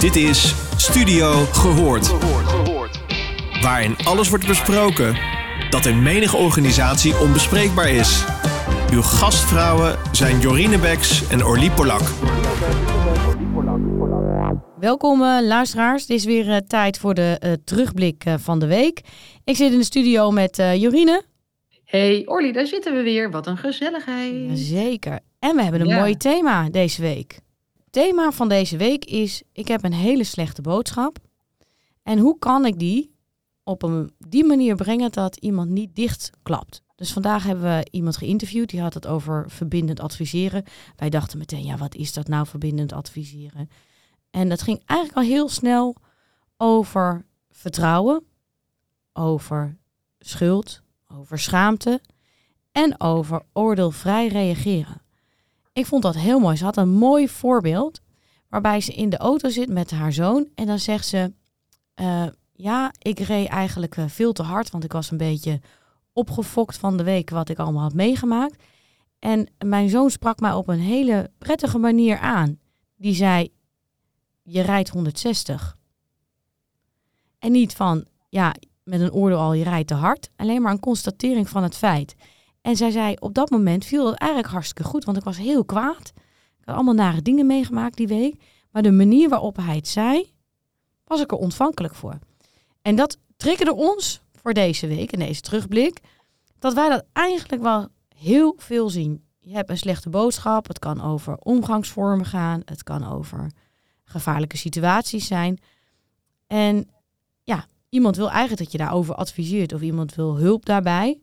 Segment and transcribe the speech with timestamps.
[0.00, 2.14] Dit is Studio Gehoord.
[3.62, 5.16] Waarin alles wordt besproken
[5.70, 8.24] dat in menige organisatie onbespreekbaar is.
[8.92, 12.00] Uw gastvrouwen zijn Jorine Beks en Orlie Polak.
[14.78, 16.02] Welkom uh, luisteraars.
[16.02, 19.00] Het is weer uh, tijd voor de uh, terugblik van de week.
[19.44, 21.22] Ik zit in de studio met Jorine.
[21.84, 23.30] Hey Orly, daar zitten we weer.
[23.30, 24.34] Wat een gezelligheid.
[24.52, 25.20] Zeker.
[25.38, 25.98] En we hebben een ja.
[25.98, 27.40] mooi thema deze week.
[27.90, 31.18] Thema van deze week is: ik heb een hele slechte boodschap.
[32.02, 33.14] En hoe kan ik die
[33.62, 36.82] op een, die manier brengen dat iemand niet dichtklapt?
[36.96, 40.64] Dus vandaag hebben we iemand geïnterviewd, die had het over verbindend adviseren.
[40.96, 43.70] Wij dachten meteen, ja, wat is dat nou, verbindend adviseren?
[44.30, 45.96] En dat ging eigenlijk al heel snel
[46.56, 48.24] over vertrouwen,
[49.12, 49.78] over
[50.18, 52.00] schuld, over schaamte
[52.72, 55.02] en over oordeelvrij reageren.
[55.72, 56.56] Ik vond dat heel mooi.
[56.56, 58.00] Ze had een mooi voorbeeld
[58.48, 61.32] waarbij ze in de auto zit met haar zoon en dan zegt ze:
[62.00, 65.60] uh, Ja, ik reed eigenlijk uh, veel te hard, want ik was een beetje
[66.12, 68.62] opgefokt van de week wat ik allemaal had meegemaakt.
[69.18, 72.58] En mijn zoon sprak mij op een hele prettige manier aan.
[72.96, 73.52] Die zei:
[74.42, 75.78] Je rijdt 160.
[77.38, 80.30] En niet van, ja, met een oordeel al, je rijdt te hard.
[80.36, 82.14] Alleen maar een constatering van het feit.
[82.60, 85.64] En zij zei, op dat moment viel het eigenlijk hartstikke goed, want ik was heel
[85.64, 86.12] kwaad.
[86.58, 88.42] Ik had allemaal nare dingen meegemaakt die week.
[88.70, 90.32] Maar de manier waarop hij het zei,
[91.04, 92.18] was ik er ontvankelijk voor.
[92.82, 96.00] En dat triggerde ons voor deze week, in deze terugblik,
[96.58, 99.24] dat wij dat eigenlijk wel heel veel zien.
[99.38, 103.50] Je hebt een slechte boodschap, het kan over omgangsvormen gaan, het kan over
[104.04, 105.58] gevaarlijke situaties zijn.
[106.46, 106.88] En
[107.42, 111.20] ja, iemand wil eigenlijk dat je daarover adviseert of iemand wil hulp daarbij.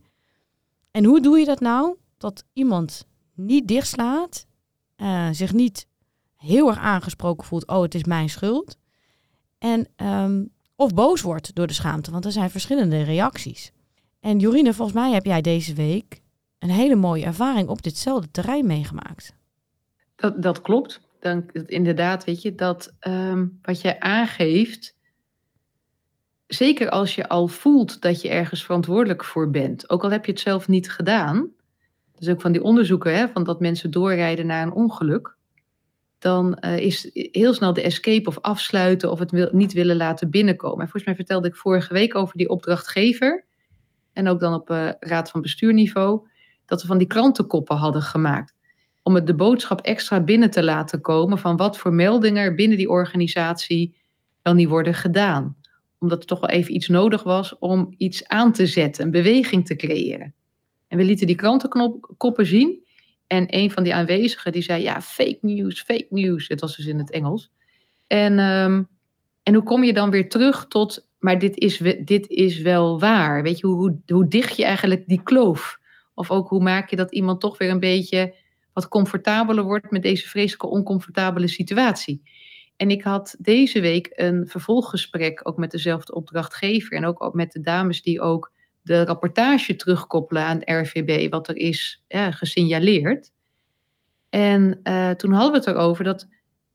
[0.98, 1.96] En hoe doe je dat nou?
[2.18, 4.48] Dat iemand niet dichtslaat,
[4.98, 5.88] uh, zich niet
[6.36, 8.78] heel erg aangesproken voelt, oh het is mijn schuld.
[9.58, 13.72] En, um, of boos wordt door de schaamte, want er zijn verschillende reacties.
[14.20, 16.22] En Jorine, volgens mij heb jij deze week
[16.60, 19.34] een hele mooie ervaring op ditzelfde terrein meegemaakt.
[20.16, 21.02] Dat, dat klopt.
[21.20, 24.96] Dan, inderdaad, weet je, dat um, wat je aangeeft,
[26.48, 30.32] zeker als je al voelt dat je ergens verantwoordelijk voor bent, ook al heb je
[30.32, 31.50] het zelf niet gedaan,
[32.16, 35.36] dus ook van die onderzoeken, hè, van dat mensen doorrijden naar een ongeluk,
[36.20, 40.30] dan uh, is heel snel de escape of afsluiten of het wil, niet willen laten
[40.30, 40.80] binnenkomen.
[40.80, 43.46] En volgens mij vertelde ik vorige week over die opdrachtgever,
[44.14, 46.28] en ook dan op uh, raad van bestuurniveau,
[46.66, 48.56] dat we van die krantenkoppen hadden gemaakt.
[49.04, 52.78] Om het de boodschap extra binnen te laten komen van wat voor meldingen er binnen
[52.78, 53.96] die organisatie
[54.42, 55.57] wel niet worden gedaan
[56.00, 59.66] omdat er toch wel even iets nodig was om iets aan te zetten, een beweging
[59.66, 60.34] te creëren.
[60.88, 62.86] En we lieten die krantenkoppen zien.
[63.28, 66.48] En een van die aanwezigen die zei, ja, fake news, fake news.
[66.48, 67.52] Het was dus in het Engels.
[68.08, 68.88] En, um,
[69.44, 73.44] en hoe kom je dan weer terug tot, maar dit is, dit is wel waar.
[73.44, 75.80] Weet je, hoe, hoe, hoe dicht je eigenlijk die kloof?
[76.14, 78.36] Of ook hoe maak je dat iemand toch weer een beetje
[78.74, 82.22] wat comfortabeler wordt met deze vreselijke oncomfortabele situatie?
[82.78, 87.62] En ik had deze week een vervolggesprek ook met dezelfde opdrachtgever en ook met de
[87.62, 88.52] dames die ook
[88.82, 93.32] de rapportage terugkoppelen aan het RVB, wat er is gesignaleerd.
[94.30, 96.28] En uh, toen hadden we het erover dat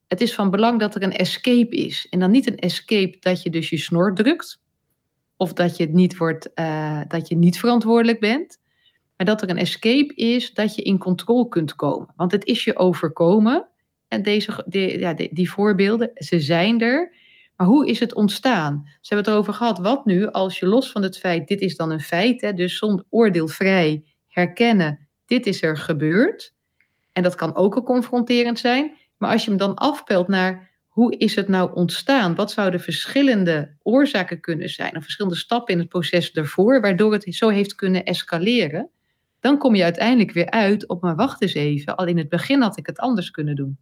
[0.09, 2.07] het is van belang dat er een escape is.
[2.11, 4.61] En dan niet een escape dat je dus je snor drukt,
[5.37, 8.61] of dat je, niet, wordt, uh, dat je niet verantwoordelijk bent,
[9.17, 12.13] maar dat er een escape is dat je in controle kunt komen.
[12.17, 13.69] Want het is je overkomen.
[14.13, 17.15] En deze, die, ja, die, voorbeelden, ze zijn er.
[17.57, 18.83] Maar hoe is het ontstaan?
[18.85, 19.79] Ze hebben het erover gehad.
[19.79, 22.79] Wat nu als je los van het feit, dit is dan een feit, hè, dus
[22.79, 26.55] zonder oordeelvrij herkennen, dit is er gebeurd.
[27.13, 28.97] En dat kan ook al confronterend zijn.
[29.17, 32.35] Maar als je hem dan afpelt naar hoe is het nou ontstaan?
[32.35, 34.97] Wat zouden verschillende oorzaken kunnen zijn?
[34.97, 38.91] Of verschillende stappen in het proces daarvoor, waardoor het zo heeft kunnen escaleren?
[39.41, 42.61] Dan kom je uiteindelijk weer uit op, maar wacht eens even, al in het begin
[42.63, 43.79] had ik het anders kunnen doen.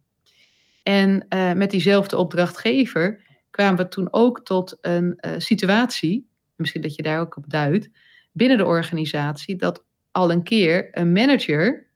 [0.83, 6.95] En uh, met diezelfde opdrachtgever kwamen we toen ook tot een uh, situatie, misschien dat
[6.95, 7.89] je daar ook op duidt,
[8.31, 11.87] binnen de organisatie, dat al een keer een manager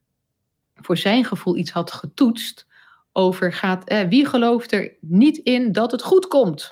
[0.76, 2.68] voor zijn gevoel iets had getoetst
[3.12, 6.70] over gaat, eh, wie gelooft er niet in dat het goed komt?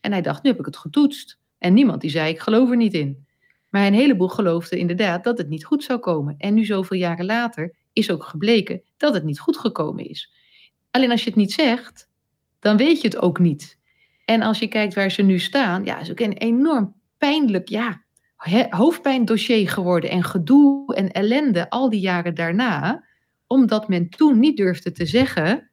[0.00, 1.38] En hij dacht, nu heb ik het getoetst.
[1.58, 3.26] En niemand die zei, ik geloof er niet in.
[3.68, 6.34] Maar een heleboel geloofde inderdaad dat het niet goed zou komen.
[6.38, 10.32] En nu zoveel jaren later is ook gebleken dat het niet goed gekomen is.
[10.96, 12.08] Alleen als je het niet zegt,
[12.60, 13.78] dan weet je het ook niet.
[14.24, 18.02] En als je kijkt waar ze nu staan, ja, is ook een enorm pijnlijk, ja,
[18.70, 23.04] hoofdpijndossier geworden en gedoe en ellende al die jaren daarna,
[23.46, 25.70] omdat men toen niet durfde te zeggen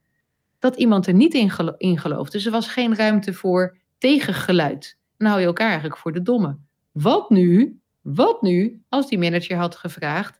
[0.60, 2.32] dat iemand er niet in, gelooft.
[2.32, 4.98] Dus er was geen ruimte voor tegengeluid.
[5.18, 6.58] Dan hou je elkaar eigenlijk voor de domme.
[6.92, 7.80] Wat nu?
[8.02, 10.40] Wat nu als die manager had gevraagd: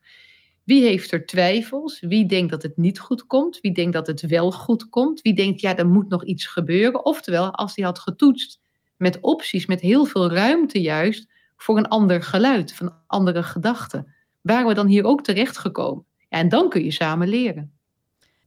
[0.64, 2.00] wie heeft er twijfels?
[2.00, 3.60] Wie denkt dat het niet goed komt?
[3.62, 5.22] Wie denkt dat het wel goed komt?
[5.22, 7.06] Wie denkt, ja, er moet nog iets gebeuren?
[7.06, 8.60] Oftewel, als hij had getoetst
[8.98, 14.68] met opties, met heel veel ruimte juist voor een ander geluid, van andere gedachten, waren
[14.68, 16.06] we dan hier ook terecht gekomen?
[16.30, 17.72] Ja, en dan kun je samen leren.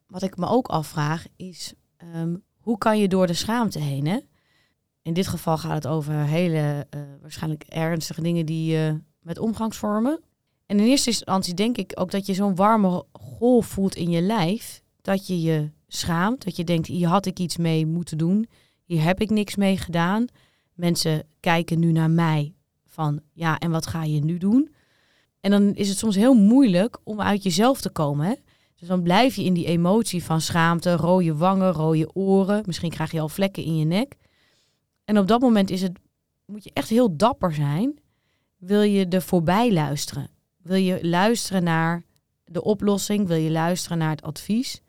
[0.07, 4.07] Wat ik me ook afvraag is, ehm, hoe kan je door de schaamte heen?
[4.07, 4.19] Hè?
[5.03, 10.21] In dit geval gaat het over hele uh, waarschijnlijk ernstige dingen die uh, met omgangsvormen.
[10.67, 14.21] En in eerste instantie denk ik ook dat je zo'n warme golf voelt in je
[14.21, 14.83] lijf.
[15.01, 16.45] Dat je je schaamt.
[16.45, 18.49] Dat je denkt, hier had ik iets mee moeten doen.
[18.85, 20.27] Hier heb ik niks mee gedaan.
[20.75, 22.55] Mensen kijken nu naar mij
[22.85, 24.75] van, ja, en wat ga je nu doen?
[25.41, 28.27] En dan is het soms heel moeilijk om uit jezelf te komen.
[28.27, 28.35] Hè?
[28.75, 32.63] Dus dan blijf je in die emotie van schaamte, rode wangen, rode oren.
[32.67, 34.17] Misschien krijg je al vlekken in je nek.
[35.05, 35.99] En op dat moment is het,
[36.47, 37.99] moet je echt heel dapper zijn.
[38.57, 40.36] Wil je er voorbij luisteren?
[40.67, 42.03] Wil je luisteren naar
[42.45, 43.27] de oplossing?
[43.27, 44.83] Wil je luisteren naar het advies?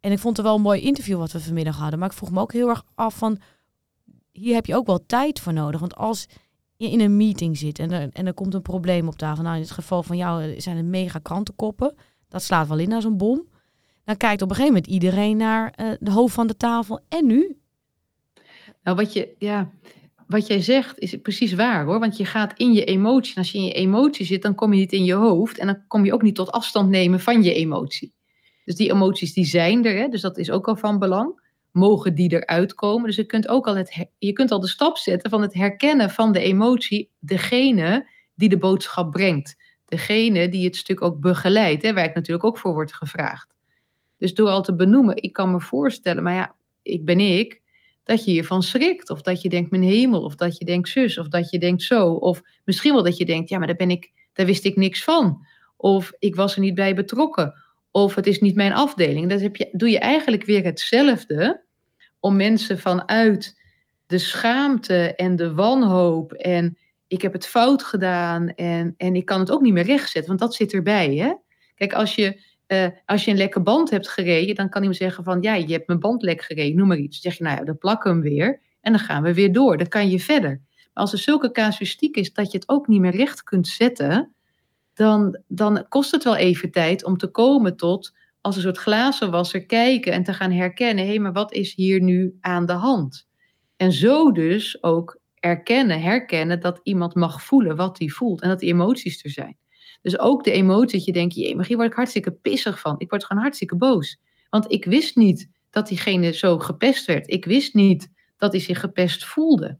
[0.00, 1.98] En ik vond het wel een mooi interview wat we vanmiddag hadden.
[1.98, 3.40] Maar ik vroeg me ook heel erg af van...
[4.32, 5.80] Hier heb je ook wel tijd voor nodig.
[5.80, 6.26] Want als
[6.76, 9.42] je in een meeting zit en er, en er komt een probleem op tafel.
[9.42, 11.94] Nou, in het geval van jou zijn het mega krantenkoppen.
[12.28, 13.48] Dat slaat wel in als een bom.
[14.04, 17.00] Dan kijkt op een gegeven moment iedereen naar uh, de hoofd van de tafel.
[17.08, 17.58] En nu?
[18.82, 19.70] Nou, wat je, ja,
[20.30, 21.98] wat jij zegt is precies waar hoor.
[21.98, 23.34] Want je gaat in je emotie.
[23.34, 25.58] En als je in je emotie zit, dan kom je niet in je hoofd.
[25.58, 28.12] En dan kom je ook niet tot afstand nemen van je emotie.
[28.64, 29.96] Dus die emoties die zijn er.
[29.96, 31.48] Hè, dus dat is ook al van belang.
[31.72, 33.06] Mogen die eruit komen.
[33.06, 36.10] Dus je kunt ook al, het, je kunt al de stap zetten van het herkennen
[36.10, 37.10] van de emotie.
[37.18, 39.56] Degene die de boodschap brengt.
[39.84, 41.92] Degene die het stuk ook begeleidt.
[41.92, 43.54] Waar ik natuurlijk ook voor wordt gevraagd.
[44.18, 47.59] Dus door al te benoemen, ik kan me voorstellen, maar ja, ik ben ik
[48.10, 49.10] dat je hiervan schrikt.
[49.10, 50.22] Of dat je denkt, mijn hemel.
[50.22, 51.18] Of dat je denkt, zus.
[51.18, 52.12] Of dat je denkt zo.
[52.12, 55.04] Of misschien wel dat je denkt, ja, maar daar, ben ik, daar wist ik niks
[55.04, 55.46] van.
[55.76, 57.54] Of ik was er niet bij betrokken.
[57.90, 59.30] Of het is niet mijn afdeling.
[59.30, 61.62] Dat heb je, doe je eigenlijk weer hetzelfde
[62.20, 63.58] om mensen vanuit
[64.06, 69.40] de schaamte en de wanhoop en ik heb het fout gedaan en, en ik kan
[69.40, 71.14] het ook niet meer rechtzetten, want dat zit erbij.
[71.14, 71.32] Hè?
[71.74, 72.40] Kijk, als je
[72.72, 75.72] uh, als je een lekke band hebt gereden, dan kan iemand zeggen van ja, je
[75.72, 77.20] hebt mijn band lek gereden, noem maar iets.
[77.20, 79.52] Dan zeg je nou ja, dan plakken we hem weer en dan gaan we weer
[79.52, 79.76] door.
[79.76, 80.60] Dan kan je verder.
[80.76, 84.34] Maar als er zulke casuïstiek is dat je het ook niet meer recht kunt zetten,
[84.94, 89.66] dan, dan kost het wel even tijd om te komen tot als een soort glazenwasser
[89.66, 93.28] kijken en te gaan herkennen, hé, hey, maar wat is hier nu aan de hand?
[93.76, 98.60] En zo dus ook erkennen, herkennen dat iemand mag voelen wat hij voelt en dat
[98.60, 99.56] die emoties er zijn.
[100.02, 102.94] Dus ook de emotie dat je denkt, jee, maar hier word ik hartstikke pissig van.
[102.98, 104.18] Ik word gewoon hartstikke boos.
[104.50, 107.30] Want ik wist niet dat diegene zo gepest werd.
[107.30, 109.78] Ik wist niet dat hij zich gepest voelde.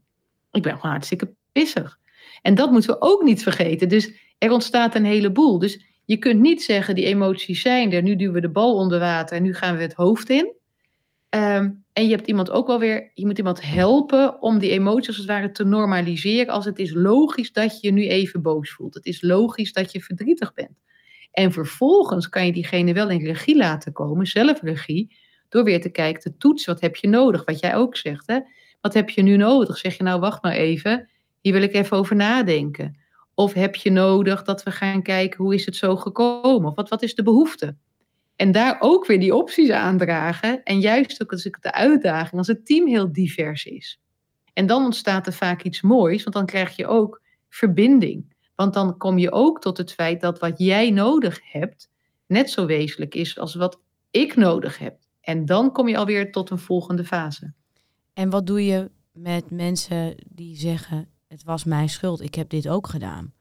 [0.51, 1.99] Ik ben gewoon hartstikke pissig.
[2.41, 3.89] En dat moeten we ook niet vergeten.
[3.89, 5.59] Dus er ontstaat een heleboel.
[5.59, 8.01] Dus je kunt niet zeggen, die emoties zijn er.
[8.01, 10.53] Nu duwen we de bal onder water en nu gaan we het hoofd in.
[11.29, 11.69] Ehm,
[12.01, 15.17] en je hebt iemand ook wel weer, je moet iemand helpen om die emoties als
[15.17, 16.53] het ware te normaliseren.
[16.53, 18.93] Als het is logisch dat je je nu even boos voelt.
[18.93, 20.79] Het is logisch dat je verdrietig bent.
[21.31, 25.15] En vervolgens kan je diegene wel in regie laten komen, zelfregie,
[25.49, 27.45] door weer te kijken, te toetsen, wat heb je nodig?
[27.45, 28.39] Wat jij ook zegt, hè?
[28.81, 29.77] Wat heb je nu nodig?
[29.77, 31.09] Zeg je nou, wacht maar even,
[31.41, 32.97] hier wil ik even over nadenken.
[33.33, 36.69] Of heb je nodig dat we gaan kijken, hoe is het zo gekomen?
[36.69, 37.77] Of wat, wat is de behoefte?
[38.35, 40.63] En daar ook weer die opties aandragen.
[40.63, 43.99] En juist ook als ik de uitdaging, als het team heel divers is.
[44.53, 48.33] En dan ontstaat er vaak iets moois, want dan krijg je ook verbinding.
[48.55, 51.89] Want dan kom je ook tot het feit dat wat jij nodig hebt,
[52.27, 54.99] net zo wezenlijk is als wat ik nodig heb.
[55.21, 57.53] En dan kom je alweer tot een volgende fase.
[58.13, 62.67] En wat doe je met mensen die zeggen: Het was mijn schuld, ik heb dit
[62.67, 63.33] ook gedaan?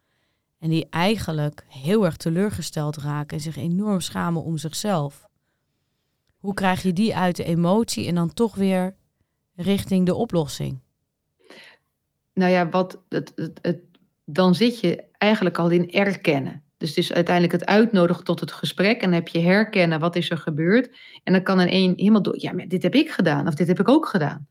[0.60, 5.28] En die eigenlijk heel erg teleurgesteld raken en zich enorm schamen om zichzelf.
[6.36, 8.94] Hoe krijg je die uit de emotie en dan toch weer
[9.54, 10.80] richting de oplossing?
[12.34, 13.80] Nou ja, wat het, het,
[14.24, 16.62] dan zit je eigenlijk al in erkennen.
[16.76, 18.96] Dus het is uiteindelijk het uitnodigen tot het gesprek.
[18.96, 20.96] En dan heb je herkennen, wat is er gebeurd?
[21.24, 23.46] En dan kan een een helemaal door, ja, dit heb ik gedaan.
[23.46, 24.48] Of dit heb ik ook gedaan.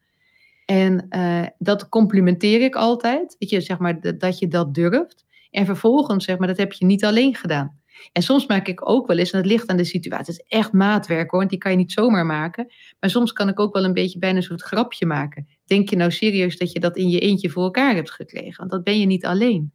[0.65, 3.35] En uh, dat complimenteer ik altijd.
[3.39, 5.25] Weet je, zeg maar, dat je dat durft.
[5.51, 7.77] En vervolgens zeg maar, dat heb je niet alleen gedaan.
[8.11, 10.57] En soms maak ik ook wel eens, en dat ligt aan de situatie, het is
[10.57, 12.73] echt maatwerk hoor, want die kan je niet zomaar maken.
[12.99, 15.47] Maar soms kan ik ook wel een beetje bijna een soort grapje maken.
[15.65, 18.57] Denk je nou serieus dat je dat in je eentje voor elkaar hebt gekregen?
[18.57, 19.73] Want dat ben je niet alleen.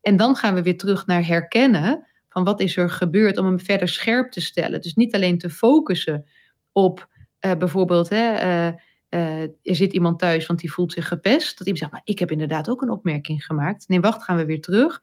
[0.00, 3.60] En dan gaan we weer terug naar herkennen van wat is er gebeurd om hem
[3.60, 4.80] verder scherp te stellen.
[4.80, 6.26] Dus niet alleen te focussen
[6.72, 7.08] op
[7.38, 8.70] bijvoorbeeld, hè,
[9.62, 11.58] er zit iemand thuis, want die voelt zich gepest.
[11.58, 13.88] Dat iemand zegt, maar ik heb inderdaad ook een opmerking gemaakt.
[13.88, 15.02] Nee, wacht, gaan we weer terug.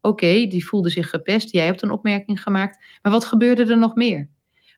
[0.00, 2.84] Oké, die voelde zich gepest, jij hebt een opmerking gemaakt.
[3.02, 4.28] Maar wat gebeurde er nog meer?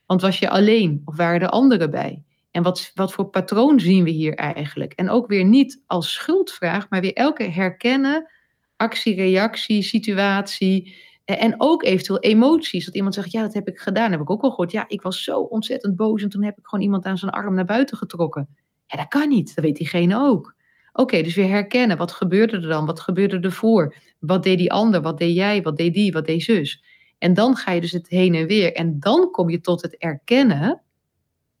[0.05, 2.23] Want was je alleen of waren er anderen bij?
[2.51, 4.93] En wat, wat voor patroon zien we hier eigenlijk?
[4.93, 8.31] En ook weer niet als schuldvraag, maar weer elke herkennen,
[8.75, 10.95] actie, reactie, situatie.
[11.25, 12.85] En ook eventueel emoties.
[12.85, 14.11] Dat iemand zegt, ja, dat heb ik gedaan.
[14.11, 14.71] heb ik ook al gehoord.
[14.71, 17.55] Ja, ik was zo ontzettend boos en toen heb ik gewoon iemand aan zijn arm
[17.55, 18.49] naar buiten getrokken.
[18.89, 19.55] Ja, dat kan niet.
[19.55, 20.55] Dat weet diegene ook.
[20.93, 21.97] Oké, dus weer herkennen.
[21.97, 22.85] Wat gebeurde er dan?
[22.85, 23.95] Wat gebeurde ervoor?
[24.19, 25.01] Wat deed die ander?
[25.01, 25.61] Wat deed jij?
[25.61, 26.11] Wat deed die?
[26.11, 26.83] Wat deed zus?
[27.17, 28.73] En dan ga je dus het heen en weer.
[28.73, 30.81] En dan kom je tot het erkennen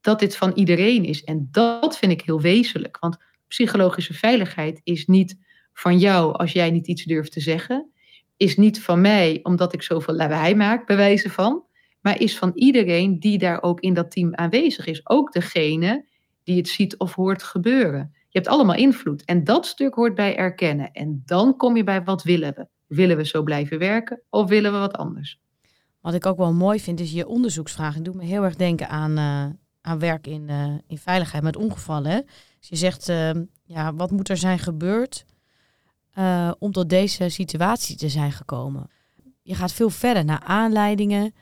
[0.01, 1.23] dat dit van iedereen is.
[1.23, 2.97] En dat vind ik heel wezenlijk.
[2.99, 3.17] Want
[3.47, 5.37] psychologische veiligheid is niet
[5.73, 7.91] van jou als jij niet iets durft te zeggen.
[8.37, 11.63] Is niet van mij omdat ik zoveel lawaai maak, bij wijze van.
[12.01, 15.09] Maar is van iedereen die daar ook in dat team aanwezig is.
[15.09, 16.05] Ook degene
[16.49, 18.11] die het ziet of hoort gebeuren.
[18.13, 19.25] Je hebt allemaal invloed.
[19.25, 20.91] En dat stuk hoort bij erkennen.
[20.91, 22.67] En dan kom je bij wat willen we.
[22.87, 25.39] Willen we zo blijven werken of willen we wat anders?
[26.01, 27.95] Wat ik ook wel mooi vind is je onderzoeksvraag.
[27.95, 29.45] Ik doet me heel erg denken aan, uh,
[29.81, 32.25] aan werk in, uh, in veiligheid met ongevallen.
[32.59, 33.31] Dus je zegt, uh,
[33.63, 35.25] ja, wat moet er zijn gebeurd
[36.59, 38.89] om tot deze situatie te zijn gekomen?
[39.41, 41.33] Je gaat veel verder naar aanleidingen,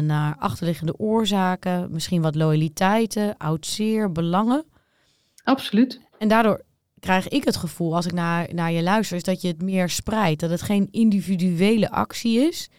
[0.00, 4.64] naar achterliggende oorzaken, misschien wat loyaliteiten, oud zeer, belangen.
[5.44, 6.00] Absoluut.
[6.18, 6.64] En daardoor
[7.00, 9.88] krijg ik het gevoel, als ik naar, naar je luister, is dat je het meer
[9.88, 10.40] spreidt.
[10.40, 12.70] Dat het geen individuele actie is,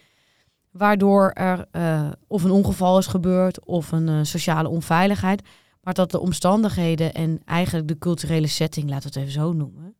[0.71, 5.41] waardoor er uh, of een ongeval is gebeurd of een uh, sociale onveiligheid.
[5.81, 9.95] Maar dat de omstandigheden en eigenlijk de culturele setting, laten we het even zo noemen,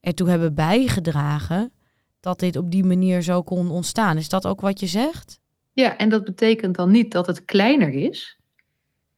[0.00, 1.72] ertoe hebben bijgedragen
[2.20, 4.16] dat dit op die manier zo kon ontstaan.
[4.16, 5.40] Is dat ook wat je zegt?
[5.72, 8.38] Ja, en dat betekent dan niet dat het kleiner is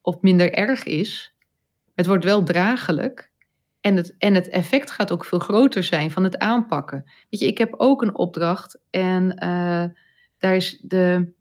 [0.00, 1.34] of minder erg is.
[1.94, 3.32] Het wordt wel draaglijk.
[3.80, 7.04] En het, en het effect gaat ook veel groter zijn van het aanpakken.
[7.30, 9.84] Weet je, ik heb ook een opdracht en uh,
[10.38, 11.32] daar is de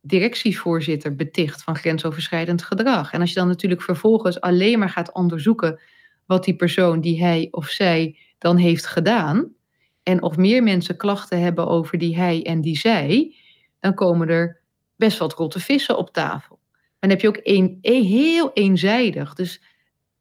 [0.00, 3.12] directievoorzitter beticht van grensoverschrijdend gedrag.
[3.12, 5.80] En als je dan natuurlijk vervolgens alleen maar gaat onderzoeken
[6.26, 9.54] wat die persoon die hij of zij dan heeft gedaan,
[10.02, 13.34] en of meer mensen klachten hebben over die hij en die zij,
[13.80, 14.60] dan komen er
[14.96, 16.58] best wat rotte vissen op tafel.
[16.70, 19.34] Maar dan heb je ook heel eenzijdig.
[19.34, 19.62] Dus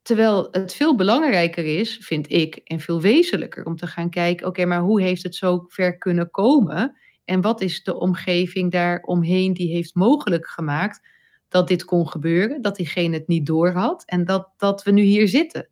[0.01, 4.65] terwijl het veel belangrijker is, vind ik, en veel wezenlijker om te gaan kijken, oké,
[4.65, 6.95] maar hoe heeft het zo ver kunnen komen?
[7.25, 11.07] En wat is de omgeving daaromheen die heeft mogelijk gemaakt
[11.47, 15.27] dat dit kon gebeuren, dat diegene het niet doorhad en dat, dat we nu hier
[15.27, 15.67] zitten.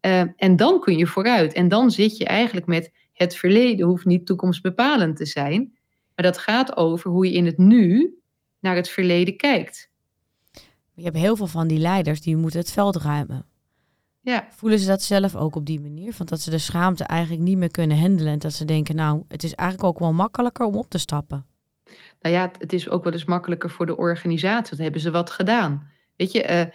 [0.00, 1.52] Uh, en dan kun je vooruit.
[1.52, 5.78] En dan zit je eigenlijk met het verleden, hoeft niet toekomstbepalend te zijn,
[6.14, 8.17] maar dat gaat over hoe je in het nu
[8.60, 9.90] naar het verleden kijkt.
[10.94, 13.46] Je hebt heel veel van die leiders die moeten het veld ruimen.
[14.20, 14.48] Ja.
[14.50, 16.12] Voelen ze dat zelf ook op die manier?
[16.12, 18.32] Van dat ze de schaamte eigenlijk niet meer kunnen handelen.
[18.32, 21.46] En dat ze denken, nou, het is eigenlijk ook wel makkelijker om op te stappen.
[22.20, 24.74] Nou ja, het is ook wel eens makkelijker voor de organisatie.
[24.76, 25.90] Dan hebben ze wat gedaan.
[26.16, 26.74] Weet je, uh,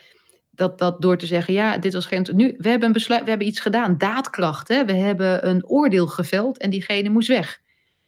[0.51, 2.27] dat, dat door te zeggen, ja, dit was geen.
[2.33, 4.67] Nu, we hebben, een besluit, we hebben iets gedaan, daadkracht.
[4.67, 4.85] Hè?
[4.85, 7.61] We hebben een oordeel geveld en diegene moest weg.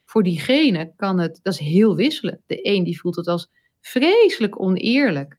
[0.06, 2.40] Voor diegene kan het, dat is heel wisselend.
[2.46, 3.50] De een die voelt het als
[3.88, 5.38] vreselijk oneerlijk.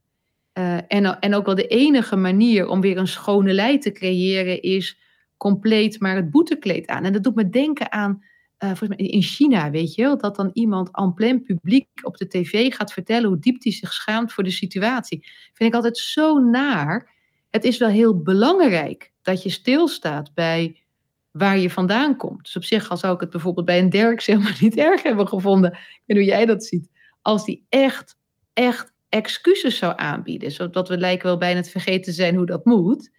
[0.58, 4.62] Uh, en, en ook wel de enige manier om weer een schone lei te creëren
[4.62, 4.98] is
[5.36, 7.04] compleet maar het boetekleed aan.
[7.04, 8.24] En dat doet me denken aan,
[8.58, 12.16] uh, volgens mij in China, weet je wel, dat dan iemand en plein publiek op
[12.16, 15.26] de tv gaat vertellen hoe diep hij zich schaamt voor de situatie.
[15.52, 17.14] Vind ik altijd zo naar.
[17.50, 20.82] Het is wel heel belangrijk dat je stilstaat bij
[21.30, 22.44] waar je vandaan komt.
[22.44, 25.28] Dus op zich al zou ik het bijvoorbeeld bij een Dirk helemaal niet erg hebben
[25.28, 25.72] gevonden.
[25.72, 26.90] Ik weet hoe jij dat ziet.
[27.22, 28.16] Als die echt,
[28.56, 30.50] echt excuses zou aanbieden.
[30.50, 33.10] Zodat we lijken wel bijna het vergeten zijn hoe dat moet.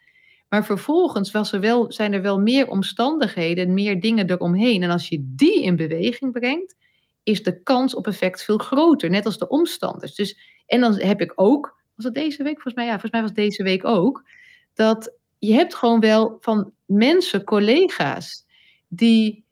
[0.50, 4.84] Maar vervolgens was er wel, zijn er wel meer omstandigheden, meer dingen eromheen.
[4.84, 6.76] En als je die in beweging brengt,
[7.24, 9.10] is de kans op effect veel groter.
[9.10, 10.16] Net als de omstanders.
[10.16, 12.62] Dus, en dan heb ik ook, was dat deze week?
[12.62, 14.24] Volgens mij, ja, volgens mij was deze week ook.
[14.74, 18.46] Dat je hebt gewoon wel van mensen, collega's,
[18.88, 19.46] die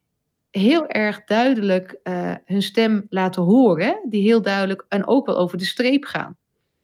[0.58, 5.58] heel erg duidelijk uh, hun stem laten horen, die heel duidelijk en ook wel over
[5.58, 6.38] de streep gaan.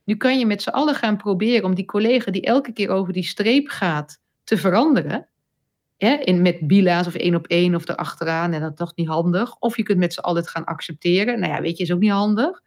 [0.03, 3.13] Nu kan je met z'n allen gaan proberen om die collega die elke keer over
[3.13, 5.27] die streep gaat te veranderen.
[5.97, 9.07] Hè, in, met bila's of één op één of erachteraan en dat is toch niet
[9.07, 9.55] handig.
[9.59, 11.39] Of je kunt met z'n allen het gaan accepteren.
[11.39, 12.61] Nou ja, weet je, is ook niet handig.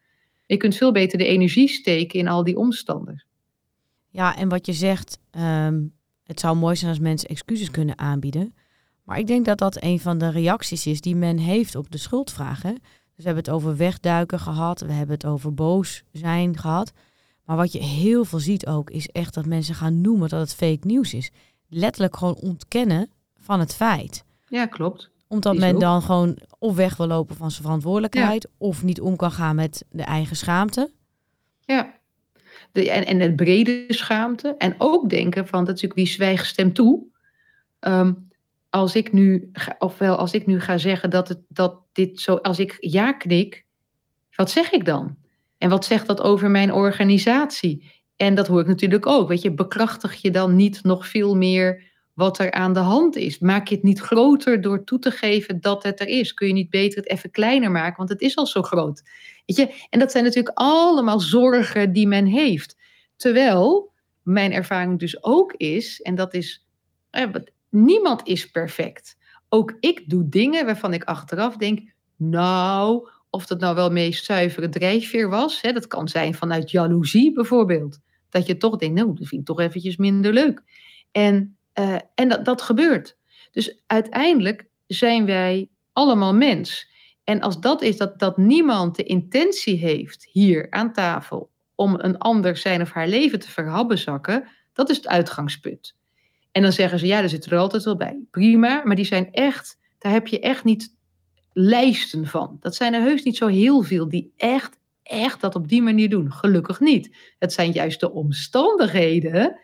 [0.46, 3.26] Je kunt veel beter de energie steken in al die omstanders.
[4.10, 5.92] Ja, en wat je zegt, um,
[6.24, 8.54] het zou mooi zijn als mensen excuses kunnen aanbieden.
[9.04, 11.98] Maar ik denk dat dat een van de reacties is die men heeft op de
[11.98, 12.72] schuldvragen.
[12.72, 16.92] Dus we hebben het over wegduiken gehad, we hebben het over boos zijn gehad.
[17.44, 20.54] Maar wat je heel veel ziet ook, is echt dat mensen gaan noemen dat het
[20.54, 21.30] fake nieuws is.
[21.68, 24.24] Letterlijk gewoon ontkennen van het feit.
[24.48, 25.10] Ja, klopt.
[25.28, 29.30] Omdat men dan gewoon of weg wil lopen van zijn verantwoordelijkheid, of niet om kan
[29.30, 30.90] gaan met de eigen schaamte.
[31.60, 31.94] Ja,
[32.72, 34.54] de, en, en het brede schaamte.
[34.58, 37.02] En ook denken van, dat natuurlijk wie zwijgt stemt toe.
[37.78, 38.12] Ehm,
[38.74, 42.58] als ik nu, ofwel als ik nu ga zeggen dat, het, dat dit zo, als
[42.58, 43.64] ik ja knik,
[44.34, 45.16] wat zeg ik dan?
[45.58, 47.92] En wat zegt dat over mijn organisatie?
[48.16, 49.28] En dat hoor ik natuurlijk ook.
[49.28, 51.82] Weet je, bekrachtig je dan niet nog veel meer
[52.14, 53.38] wat er aan de hand is?
[53.38, 56.34] Maak je het niet groter door toe te geven dat het er is?
[56.34, 59.02] Kun je niet beter het even kleiner maken, want het is al zo groot.
[59.46, 59.86] Weet je?
[59.90, 62.76] En dat zijn natuurlijk allemaal zorgen die men heeft.
[63.16, 66.66] Terwijl mijn ervaring dus ook is, en dat is,
[67.10, 67.26] eh,
[67.74, 69.16] niemand is perfect.
[69.48, 74.68] Ook ik doe dingen waarvan ik achteraf denk, nou, of dat nou wel meest zuivere
[74.68, 75.60] drijfveer was.
[75.60, 77.98] Hè, dat kan zijn vanuit jaloezie bijvoorbeeld.
[78.28, 80.62] Dat je toch denkt, nou, dat vind ik toch eventjes minder leuk.
[81.12, 83.16] En, uh, en dat, dat gebeurt.
[83.50, 86.92] Dus uiteindelijk zijn wij allemaal mens.
[87.24, 92.18] En als dat is dat, dat niemand de intentie heeft hier aan tafel om een
[92.18, 95.96] ander zijn of haar leven te verhabbezakken, dat is het uitgangspunt.
[96.54, 98.18] En dan zeggen ze, ja, daar zitten er altijd wel bij.
[98.30, 100.96] Prima, maar die zijn echt, daar heb je echt niet
[101.52, 102.56] lijsten van.
[102.60, 106.08] Dat zijn er heus niet zo heel veel die echt, echt dat op die manier
[106.08, 106.32] doen.
[106.32, 107.16] Gelukkig niet.
[107.38, 109.60] Het zijn juist de omstandigheden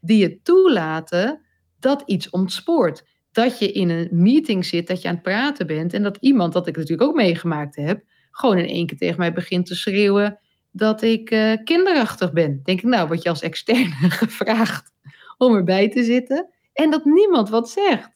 [0.00, 1.40] die het toelaten
[1.78, 3.04] dat iets ontspoort.
[3.32, 6.52] Dat je in een meeting zit, dat je aan het praten bent en dat iemand,
[6.52, 10.38] dat ik natuurlijk ook meegemaakt heb, gewoon in één keer tegen mij begint te schreeuwen
[10.70, 12.60] dat ik uh, kinderachtig ben.
[12.64, 14.94] Denk ik, nou, word je als externe gevraagd
[15.36, 18.10] om erbij te zitten en dat niemand wat zegt.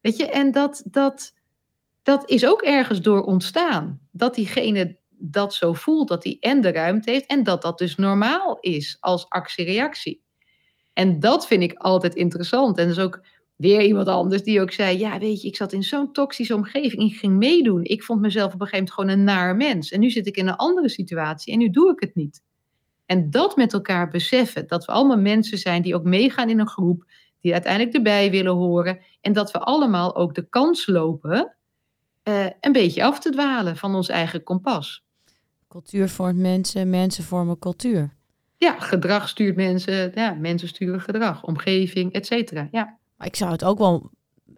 [0.00, 1.34] Weet je, en dat, dat,
[2.02, 4.00] dat is ook ergens door ontstaan.
[4.10, 7.96] Dat diegene dat zo voelt, dat hij en de ruimte heeft en dat dat dus
[7.96, 10.22] normaal is als actie-reactie.
[10.92, 12.78] En dat vind ik altijd interessant.
[12.78, 13.20] En is ook
[13.56, 17.02] weer iemand anders die ook zei: Ja, weet je, ik zat in zo'n toxische omgeving.
[17.02, 17.84] Ik ging meedoen.
[17.84, 19.90] Ik vond mezelf op een gegeven moment gewoon een naar mens.
[19.90, 22.42] En nu zit ik in een andere situatie en nu doe ik het niet.
[23.08, 26.68] En dat met elkaar beseffen, dat we allemaal mensen zijn die ook meegaan in een
[26.68, 27.04] groep,
[27.40, 28.98] die uiteindelijk erbij willen horen.
[29.20, 31.56] En dat we allemaal ook de kans lopen
[32.24, 35.04] uh, een beetje af te dwalen van ons eigen kompas.
[35.68, 38.16] Cultuur vormt mensen, mensen vormen cultuur.
[38.56, 42.68] Ja, gedrag stuurt mensen, ja, mensen sturen gedrag, omgeving, et cetera.
[42.70, 42.98] Ja.
[43.16, 44.10] Maar ik zou het ook wel,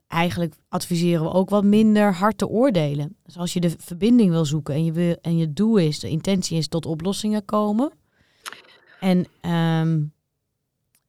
[0.07, 3.17] eigenlijk adviseren we ook wat minder hard te oordelen.
[3.25, 6.09] Dus als je de verbinding wil zoeken en je, wil, en je doel is, de
[6.09, 7.93] intentie is tot oplossingen komen.
[9.01, 10.13] En um,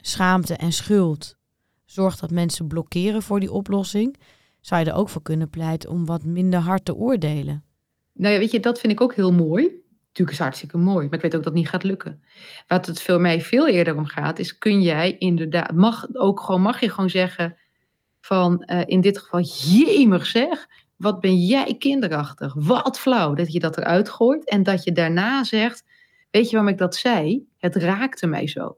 [0.00, 1.36] schaamte en schuld
[1.84, 4.16] zorgt dat mensen blokkeren voor die oplossing
[4.60, 7.64] zou je er ook voor kunnen pleiten om wat minder hard te oordelen.
[8.12, 9.62] Nou ja, weet je, dat vind ik ook heel mooi.
[10.06, 12.22] Natuurlijk is hartstikke mooi, maar ik weet ook dat het niet gaat lukken.
[12.66, 16.60] Wat het voor mij veel eerder om gaat, is kun jij inderdaad, mag, ook gewoon,
[16.60, 17.56] mag je gewoon zeggen
[18.20, 23.60] van uh, in dit geval, jemig zeg, wat ben jij kinderachtig, wat flauw, dat je
[23.60, 25.84] dat eruit gooit en dat je daarna zegt,
[26.32, 27.46] weet je waarom ik dat zei?
[27.58, 28.76] Het raakte mij zo.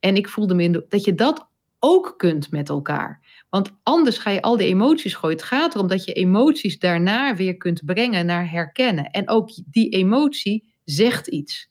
[0.00, 3.20] En ik voelde me in dat je dat ook kunt met elkaar.
[3.50, 5.36] Want anders ga je al die emoties gooien.
[5.36, 9.10] Het gaat erom dat je emoties daarna weer kunt brengen naar herkennen.
[9.10, 11.70] En ook die emotie zegt iets.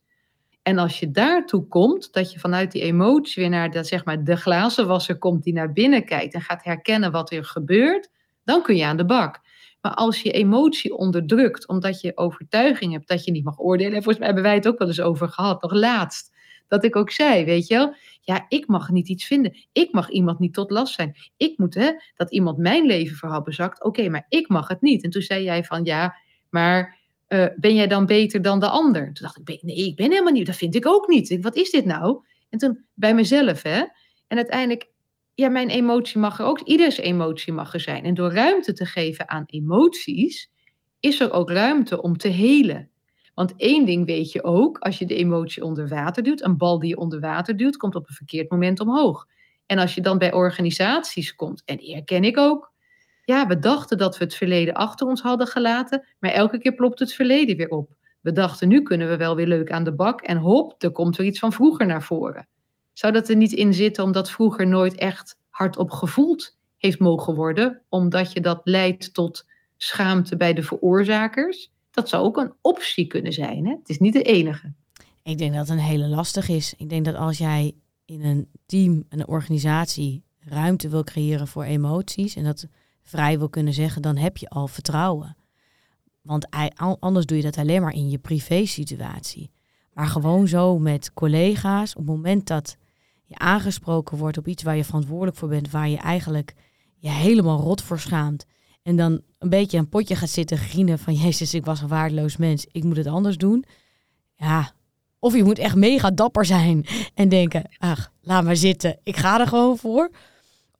[0.61, 4.23] En als je daartoe komt, dat je vanuit die emotie weer naar de, zeg maar,
[4.23, 8.09] de glazenwasser komt die naar binnen kijkt en gaat herkennen wat er gebeurt,
[8.43, 9.39] dan kun je aan de bak.
[9.83, 14.03] Maar als je emotie onderdrukt, omdat je overtuiging hebt dat je niet mag oordelen, en
[14.03, 16.31] volgens mij hebben wij het ook wel eens over gehad, nog laatst,
[16.67, 19.55] dat ik ook zei, weet je wel, ja, ik mag niet iets vinden.
[19.71, 21.15] Ik mag iemand niet tot last zijn.
[21.37, 23.83] Ik moet, hè, dat iemand mijn leven verhabbezakt.
[23.83, 25.03] Oké, maar ik mag het niet.
[25.03, 26.15] En toen zei jij van, ja,
[26.49, 26.97] maar
[27.29, 29.03] uh, ben jij dan beter dan de ander?
[29.03, 30.45] Toen dacht ik, nee, ik ben helemaal niet.
[30.45, 31.41] Dat vind ik ook niet.
[31.41, 32.25] Wat is dit nou?
[32.49, 33.83] En toen bij mezelf, hè.
[34.27, 34.91] En uiteindelijk,
[35.35, 38.03] ja, mijn emotie mag er ook, ieders emotie mag er zijn.
[38.03, 40.51] En door ruimte te geven aan emoties,
[40.99, 42.89] is er ook ruimte om te helen.
[43.33, 46.79] Want één ding weet je ook, als je de emotie onder water duwt, een bal
[46.79, 49.27] die je onder water duwt, komt op een verkeerd moment omhoog.
[49.65, 52.71] En als je dan bij organisaties komt, en die herken ik ook,
[53.25, 56.99] ja, we dachten dat we het verleden achter ons hadden gelaten, maar elke keer plopt
[56.99, 57.95] het verleden weer op.
[58.21, 61.17] We dachten, nu kunnen we wel weer leuk aan de bak en hop, er komt
[61.17, 62.47] er iets van vroeger naar voren.
[62.93, 67.81] Zou dat er niet in zitten omdat vroeger nooit echt hardop gevoeld heeft mogen worden,
[67.89, 69.45] omdat je dat leidt tot
[69.77, 71.71] schaamte bij de veroorzakers?
[71.91, 73.65] Dat zou ook een optie kunnen zijn.
[73.65, 73.71] Hè?
[73.71, 74.73] Het is niet de enige.
[75.23, 76.73] Ik denk dat het een hele lastig is.
[76.77, 77.75] Ik denk dat als jij
[78.05, 82.67] in een team, een organisatie, ruimte wil creëren voor emoties en dat
[83.01, 85.35] vrij wil kunnen zeggen, dan heb je al vertrouwen.
[86.21, 86.47] Want
[86.99, 89.51] anders doe je dat alleen maar in je privé situatie.
[89.93, 92.77] Maar gewoon zo met collega's, op het moment dat
[93.25, 96.53] je aangesproken wordt op iets waar je verantwoordelijk voor bent, waar je eigenlijk
[96.97, 98.45] je helemaal rot voor schaamt.
[98.83, 102.37] En dan een beetje een potje gaat zitten grienen van Jezus, ik was een waardeloos
[102.37, 103.65] mens, ik moet het anders doen.
[104.35, 104.71] Ja,
[105.19, 109.39] of je moet echt mega dapper zijn en denken, ach, laat maar zitten, ik ga
[109.39, 110.09] er gewoon voor.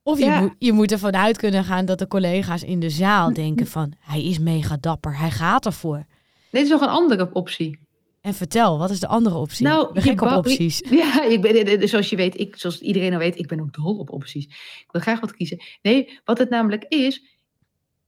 [0.03, 3.33] Of je, moet, je moet ervan uit kunnen gaan dat de collega's in de zaal
[3.33, 6.05] denken van, hij is mega dapper, hij gaat ervoor.
[6.51, 7.79] Dit is nog een andere optie.
[8.23, 9.65] En vertel, wat is de andere optie?
[9.65, 10.83] Nou, ik op opties.
[10.89, 13.97] Ja, ik ben, zoals je weet, ik, zoals iedereen al weet, ik ben ook dol
[13.97, 14.45] op opties.
[14.45, 15.61] Ik wil graag wat kiezen.
[15.81, 17.23] Nee, wat het namelijk is,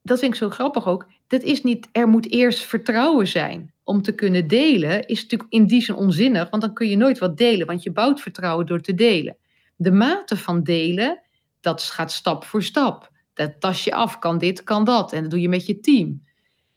[0.02, 1.08] dat vind ik zo grappig ook.
[1.28, 5.08] Dat is niet, er moet eerst vertrouwen zijn om te kunnen delen.
[5.08, 7.92] Is natuurlijk in die zin onzinnig, want dan kun je nooit wat delen, want je
[7.92, 9.38] bouwt vertrouwen door te delen.
[9.76, 11.22] De mate van delen,
[11.62, 13.12] dat gaat stap voor stap.
[13.34, 15.14] Dat tas je af, kan dit, kan dat.
[15.14, 16.25] En dat doe je met je team.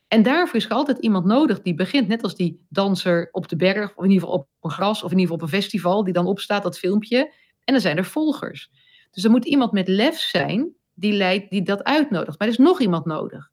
[0.09, 3.57] En daarvoor is er altijd iemand nodig die begint, net als die danser op de
[3.57, 6.05] berg, of in ieder geval op een gras, of in ieder geval op een festival,
[6.05, 7.19] die dan opstaat, dat filmpje.
[7.65, 8.71] En dan zijn er volgers.
[9.11, 12.39] Dus er moet iemand met lef zijn die, leidt, die dat uitnodigt.
[12.39, 13.51] Maar er is nog iemand nodig.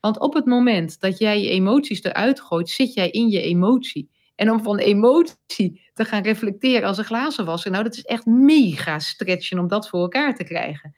[0.00, 4.10] Want op het moment dat jij je emoties eruit gooit, zit jij in je emotie.
[4.34, 8.26] En om van emotie te gaan reflecteren als een glazen wassen, nou, dat is echt
[8.26, 10.94] mega stretchen om dat voor elkaar te krijgen.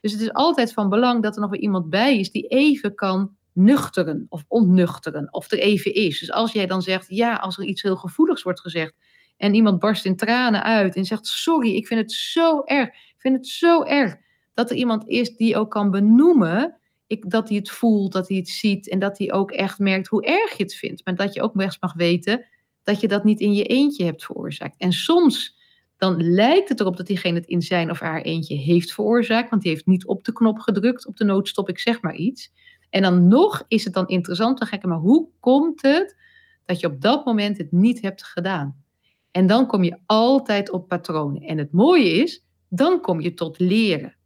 [0.00, 2.94] Dus het is altijd van belang dat er nog weer iemand bij is die even
[2.94, 6.18] kan nuchteren of ontnuchteren, of er even is.
[6.18, 8.94] Dus als jij dan zegt, ja, als er iets heel gevoeligs wordt gezegd
[9.36, 13.14] en iemand barst in tranen uit en zegt, sorry, ik vind het zo erg, ik
[13.18, 14.16] vind het zo erg,
[14.54, 18.36] dat er iemand is die ook kan benoemen ik, dat hij het voelt, dat hij
[18.36, 21.04] het ziet en dat hij ook echt merkt hoe erg je het vindt.
[21.04, 22.46] Maar dat je ook best mag weten
[22.82, 24.76] dat je dat niet in je eentje hebt veroorzaakt.
[24.78, 25.62] En soms
[25.96, 29.62] dan lijkt het erop dat diegene het in zijn of haar eentje heeft veroorzaakt, want
[29.62, 32.52] die heeft niet op de knop gedrukt, op de noodstop, ik zeg maar iets.
[32.94, 36.16] En dan nog is het dan interessant te kijken, maar hoe komt het
[36.64, 38.84] dat je op dat moment het niet hebt gedaan?
[39.30, 41.42] En dan kom je altijd op patronen.
[41.42, 44.16] En het mooie is, dan kom je tot leren.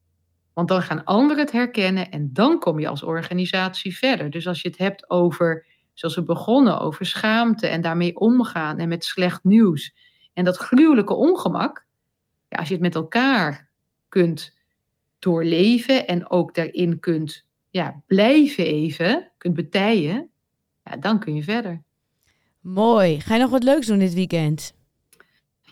[0.52, 4.30] Want dan gaan anderen het herkennen en dan kom je als organisatie verder.
[4.30, 8.88] Dus als je het hebt over, zoals we begonnen, over schaamte en daarmee omgaan en
[8.88, 9.94] met slecht nieuws
[10.32, 11.86] en dat gruwelijke ongemak,
[12.48, 13.68] ja, als je het met elkaar
[14.08, 14.56] kunt
[15.18, 20.30] doorleven en ook daarin kunt ja, blijven even, kunt betijen,
[20.84, 21.82] ja, dan kun je verder.
[22.60, 23.20] Mooi.
[23.20, 24.76] Ga je nog wat leuks doen dit weekend?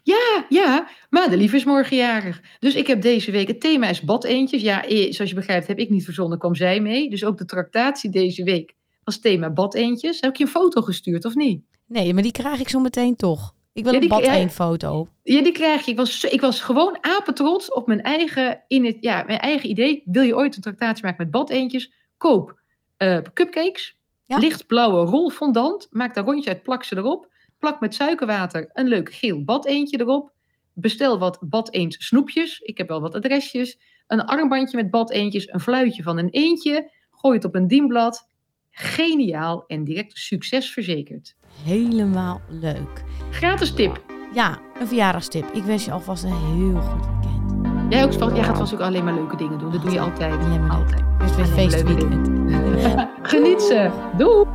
[0.02, 2.42] Ja, ja, maar de lief is morgen jarig.
[2.58, 4.62] Dus ik heb deze week, het thema is badeentjes.
[4.62, 7.10] Ja, eh, zoals je begrijpt heb ik niet verzonnen, kwam zij mee.
[7.10, 10.20] Dus ook de tractatie deze week was thema badeentjes.
[10.20, 11.62] Heb ik je een foto gestuurd of niet?
[11.86, 13.54] Nee, maar die krijg ik zo meteen toch.
[13.76, 15.08] Ik wil een bad foto.
[15.22, 15.90] Ja, die krijg je.
[15.90, 20.02] Ik was, ik was gewoon apetrots op mijn eigen, in het, ja, mijn eigen idee.
[20.04, 21.92] Wil je ooit een tractatie maken met badeentjes?
[22.16, 22.60] Koop
[22.98, 25.86] uh, cupcakes, lichtblauwe rolfondant.
[25.90, 27.28] Maak daar rondje uit, plak ze erop.
[27.58, 30.32] Plak met suikerwater een leuk geel badeentje erop.
[30.72, 32.60] Bestel wat badeend snoepjes.
[32.60, 33.78] Ik heb wel wat adresjes.
[34.06, 36.90] Een armbandje met badeentjes, een fluitje van een eentje.
[37.10, 38.28] Gooi het op een dienblad.
[38.70, 41.36] Geniaal en direct succes verzekerd.
[41.62, 43.04] Helemaal leuk.
[43.30, 44.00] Gratis tip.
[44.34, 45.50] Ja, een verjaardagstip.
[45.52, 47.92] Ik wens je alvast een heel goed weekend.
[47.92, 49.72] Jij, ook, jij gaat vast ook alleen maar leuke dingen doen.
[49.72, 50.32] Dat doe je altijd.
[50.44, 51.02] Alleen maar altijd.
[51.18, 52.28] Het is weer feestweekend.
[53.32, 53.90] Geniet ze.
[54.16, 54.46] Doei.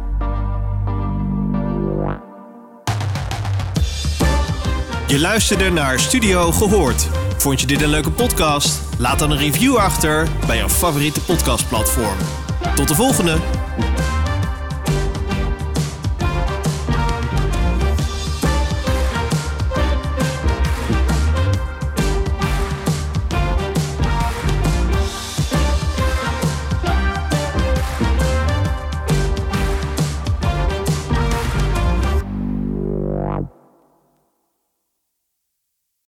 [5.08, 7.08] Je luisterde naar Studio Gehoord.
[7.38, 8.82] Vond je dit een leuke podcast?
[8.98, 12.18] Laat dan een review achter bij jouw favoriete podcastplatform.
[12.76, 13.38] Tot de volgende!